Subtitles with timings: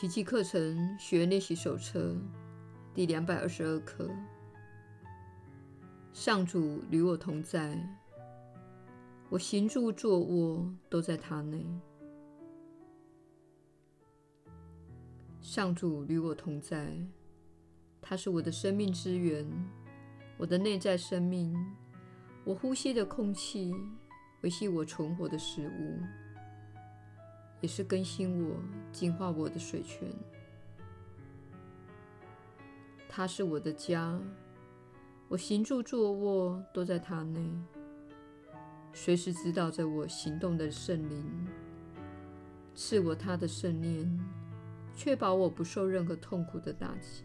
[0.00, 2.16] 奇迹课程学练习手册
[2.94, 4.08] 第两百二十二课。
[6.14, 7.78] 上主与我同在，
[9.28, 11.66] 我行住坐卧都在他内。
[15.42, 16.96] 上主与我同在，
[18.00, 19.46] 他是我的生命之源，
[20.38, 21.54] 我的内在生命，
[22.46, 23.74] 我呼吸的空气，
[24.40, 26.00] 维系我存活的食物，
[27.60, 28.56] 也是更新我、
[28.92, 30.08] 净化我的水泉。
[33.08, 34.18] 他是我的家，
[35.28, 37.40] 我行住坐卧都在他内，
[38.92, 41.46] 随时指导着我行动的圣灵，
[42.74, 44.18] 赐我他的圣念。
[44.92, 47.24] 确保我不受任何痛苦的打击。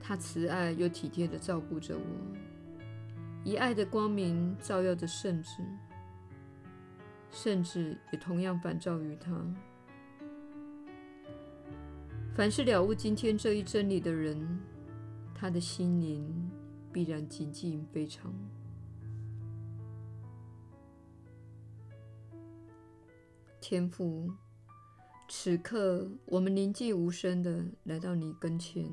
[0.00, 2.02] 他慈爱又体贴的照顾着我，
[3.44, 5.62] 以爱的光明照耀着圣子，
[7.32, 9.32] 甚至也同样反照于他。
[12.34, 14.60] 凡是了悟今天这一真理的人，
[15.34, 16.50] 他的心灵
[16.92, 18.32] 必然极静非常。
[23.60, 24.30] 天父。
[25.28, 28.86] 此刻，我们宁静无声地来到你跟前，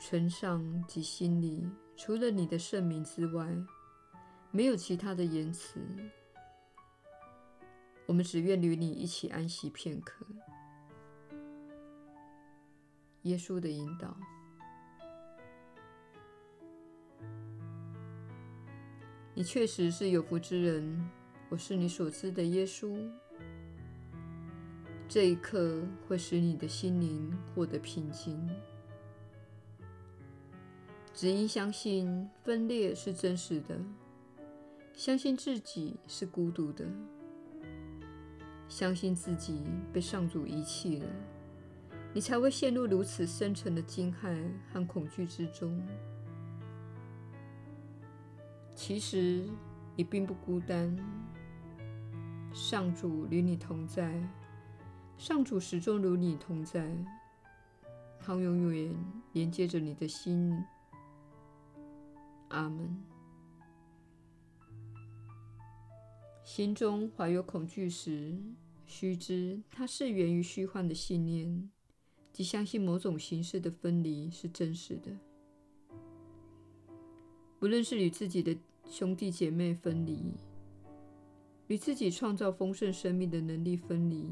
[0.00, 3.46] 唇上及心里，除了你的圣名之外，
[4.50, 5.80] 没有其他的言辞。
[8.08, 10.24] 我们只愿与你一起安息片刻。
[13.24, 14.16] 耶稣的引导，
[19.34, 21.06] 你确实是有福之人。
[21.50, 22.98] 我是你所知的耶稣。
[25.06, 28.48] 这一刻会使你的心灵获得平静。
[31.12, 33.78] 只因相信分裂是真实的，
[34.94, 36.86] 相信自己是孤独的，
[38.68, 41.06] 相信自己被上主遗弃了，
[42.12, 44.36] 你才会陷入如此深沉的惊骇
[44.72, 45.82] 和恐惧之中。
[48.74, 49.44] 其实
[49.96, 50.96] 你并不孤单，
[52.52, 54.22] 上主与你同在。
[55.16, 56.88] 上主始终与你同在，
[58.20, 58.94] 他永远
[59.32, 60.64] 连接着你的心。
[62.50, 63.17] 阿门。
[66.48, 68.34] 心中怀有恐惧时，
[68.86, 71.70] 须知它是源于虚幻的信念，
[72.32, 75.14] 即相信某种形式的分离是真实的。
[77.58, 78.56] 不论是与自己的
[78.88, 80.32] 兄弟姐妹分离，
[81.66, 84.26] 与自己创造丰盛生命的能力分离。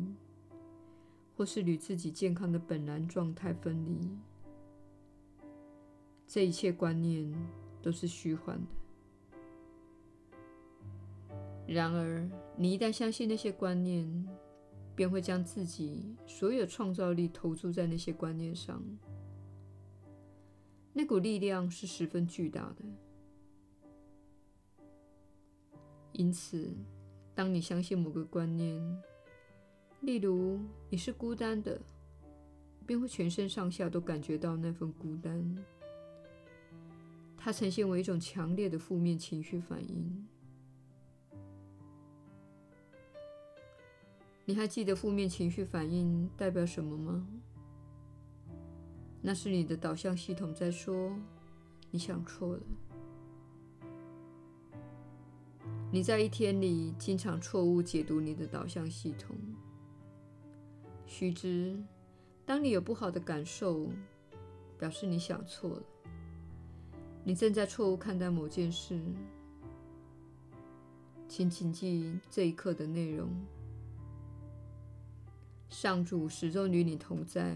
[1.37, 4.09] 或是与自己健康的本然状态分离，
[6.27, 7.31] 这一切观念
[7.83, 8.86] 都是虚幻的。
[11.67, 14.27] 然而，你一旦相信那些观念，
[14.95, 18.83] 便会将自己所有创造力投注在那些观念上。
[20.93, 22.85] 那股力量是十分巨大的。
[26.13, 26.73] 因此，
[27.35, 28.81] 当你相信某个观念，
[30.01, 31.79] 例如，你是孤单的，
[32.87, 35.65] 便会全身上下都感觉到那份孤单。
[37.37, 40.27] 它呈现为一种强烈的负面情绪反应。
[44.49, 47.27] 你还记得负面情绪反应代表什么吗？
[49.21, 51.13] 那是你的导向系统在说
[51.91, 52.63] ：“你想错了。”
[55.91, 59.37] 你在一天里经常错误解读你的导向系统。
[61.07, 61.77] 须知，
[62.45, 63.91] 当你有不好的感受，
[64.79, 65.83] 表示你想错了，
[67.25, 69.01] 你正在错误看待某件事。
[71.27, 73.29] 请谨记这一刻的内容：
[75.79, 77.55] 上主始终与你同在，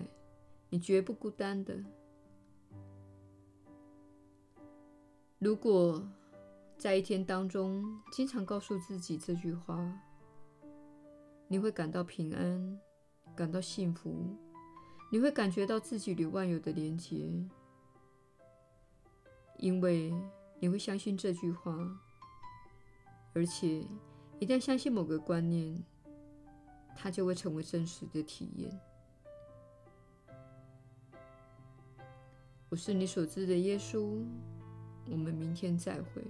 [0.68, 1.74] 你绝不孤单的。
[5.38, 6.06] 如果
[6.76, 7.82] 在一天当中
[8.12, 9.98] 经常告诉自己这句话，
[11.48, 12.78] 你会感到平安。
[13.34, 14.14] 感到幸福，
[15.10, 17.42] 你会感觉到自己与万有的连结，
[19.56, 20.12] 因为
[20.58, 21.74] 你会相信这句话，
[23.32, 23.82] 而且
[24.38, 25.82] 一旦相信某个观念，
[27.02, 28.78] 它就会成为真实的体验。
[32.68, 34.22] 我是你所知的耶稣，
[35.06, 36.22] 我们明天再会。